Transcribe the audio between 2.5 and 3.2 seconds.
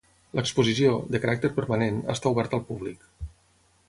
al públic.